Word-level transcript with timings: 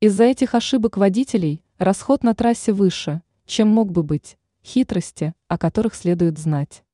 Из-за 0.00 0.26
этих 0.26 0.54
ошибок 0.54 0.96
водителей 0.96 1.60
расход 1.76 2.22
на 2.22 2.32
трассе 2.32 2.72
выше, 2.72 3.20
чем 3.46 3.66
мог 3.66 3.90
бы 3.90 4.04
быть, 4.04 4.38
хитрости, 4.64 5.34
о 5.48 5.58
которых 5.58 5.96
следует 5.96 6.38
знать. 6.38 6.84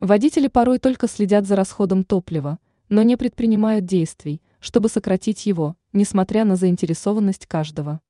Водители 0.00 0.48
порой 0.48 0.80
только 0.80 1.06
следят 1.06 1.46
за 1.46 1.54
расходом 1.54 2.02
топлива, 2.02 2.58
но 2.88 3.04
не 3.04 3.16
предпринимают 3.16 3.84
действий, 3.84 4.42
чтобы 4.58 4.88
сократить 4.88 5.46
его, 5.46 5.76
несмотря 5.92 6.44
на 6.44 6.56
заинтересованность 6.56 7.46
каждого. 7.46 8.00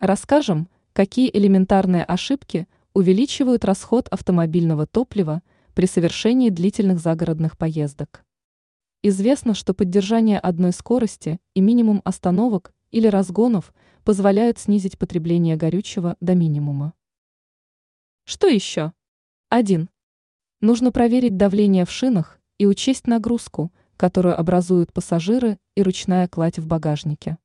Расскажем, 0.00 0.68
какие 0.92 1.30
элементарные 1.32 2.02
ошибки 2.02 2.66
увеличивают 2.94 3.64
расход 3.64 4.08
автомобильного 4.08 4.88
топлива 4.88 5.42
при 5.72 5.86
совершении 5.86 6.50
длительных 6.50 6.98
загородных 6.98 7.56
поездок. 7.58 8.24
Известно, 9.02 9.54
что 9.54 9.74
поддержание 9.74 10.40
одной 10.40 10.72
скорости 10.72 11.38
и 11.54 11.60
минимум 11.60 12.02
остановок 12.04 12.72
или 12.90 13.06
разгонов 13.06 13.72
позволяют 14.02 14.58
снизить 14.58 14.98
потребление 14.98 15.54
горючего 15.54 16.16
до 16.20 16.34
минимума. 16.34 16.94
Что 18.24 18.48
еще? 18.48 18.92
1. 19.50 19.88
Нужно 20.60 20.90
проверить 20.90 21.36
давление 21.36 21.84
в 21.84 21.90
шинах 21.92 22.40
и 22.58 22.66
учесть 22.66 23.06
нагрузку, 23.06 23.72
которую 23.96 24.38
образуют 24.38 24.92
пассажиры 24.92 25.58
и 25.76 25.82
ручная 25.82 26.26
кладь 26.26 26.58
в 26.58 26.66
багажнике. 26.66 27.38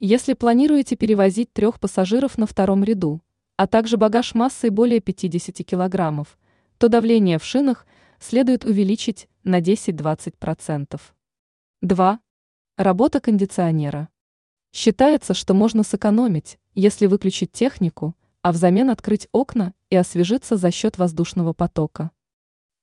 Если 0.00 0.32
планируете 0.32 0.96
перевозить 0.96 1.52
трех 1.52 1.78
пассажиров 1.78 2.36
на 2.36 2.46
втором 2.46 2.82
ряду, 2.82 3.20
а 3.56 3.68
также 3.68 3.96
багаж 3.96 4.34
массой 4.34 4.70
более 4.70 5.00
50 5.00 5.64
килограммов, 5.64 6.36
то 6.78 6.88
давление 6.88 7.38
в 7.38 7.44
шинах 7.44 7.86
следует 8.20 8.64
увеличить 8.64 9.28
на 9.42 9.60
10-20%. 9.60 11.00
2. 11.82 12.20
Работа 12.76 13.20
кондиционера. 13.20 14.08
Считается, 14.72 15.34
что 15.34 15.54
можно 15.54 15.82
сэкономить, 15.82 16.58
если 16.74 17.06
выключить 17.06 17.50
технику, 17.50 18.14
а 18.42 18.52
взамен 18.52 18.90
открыть 18.90 19.28
окна 19.32 19.74
и 19.88 19.96
освежиться 19.96 20.56
за 20.56 20.70
счет 20.70 20.98
воздушного 20.98 21.54
потока. 21.54 22.10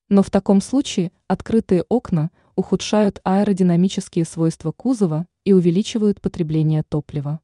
Но 0.10 0.24
в 0.24 0.30
таком 0.30 0.60
случае 0.60 1.12
открытые 1.28 1.84
окна 1.84 2.32
ухудшают 2.56 3.22
аэродинамические 3.24 4.26
свойства 4.26 4.72
кузова 4.72 5.28
и 5.44 5.54
увеличивают 5.54 6.20
потребление 6.20 6.84
топлива. 6.84 7.40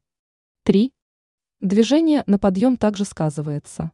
3. 0.64 0.92
Движение 1.60 2.24
на 2.26 2.38
подъем 2.38 2.76
также 2.76 3.04
сказывается. 3.04 3.92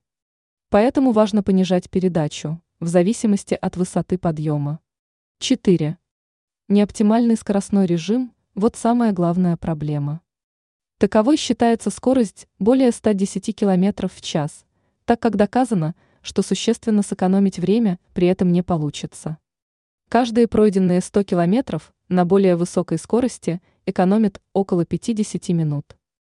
Поэтому 0.71 1.13
важно 1.13 1.43
понижать 1.43 1.91
передачу, 1.91 2.61
в 2.81 2.89
зависимости 2.89 3.55
от 3.55 3.77
высоты 3.77 4.19
подъема. 4.19 4.81
4. 5.39 5.97
Неоптимальный 6.69 7.37
скоростной 7.37 7.87
режим– 7.87 8.35
вот 8.55 8.75
самая 8.75 9.13
главная 9.13 9.57
проблема. 9.57 10.21
Таковой 10.99 11.37
считается 11.37 11.91
скорость 11.91 12.49
более 12.59 12.91
110 12.91 13.55
км 13.55 14.09
в 14.09 14.21
час, 14.21 14.65
так 15.05 15.21
как 15.21 15.37
доказано– 15.37 15.95
что 16.23 16.43
существенно 16.43 17.03
сэкономить 17.03 17.59
время 17.59 17.99
при 18.13 18.27
этом 18.27 18.53
не 18.53 18.63
получится. 18.63 19.39
Каждые 20.09 20.49
пройденные 20.49 21.01
100 21.01 21.23
километров 21.25 21.93
на 22.09 22.25
более 22.25 22.57
высокой 22.57 22.99
скорости 22.99 23.63
экономят 23.87 24.41
около 24.53 24.85
50 24.85 25.49
минут. 25.51 25.97